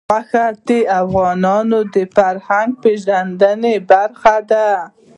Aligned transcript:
غوښې 0.09 0.47
د 0.67 0.69
افغانانو 1.01 1.79
د 1.93 1.95
فرهنګي 2.15 2.75
پیژندنې 2.81 3.75
برخه 3.89 4.35
ده. 4.49 4.67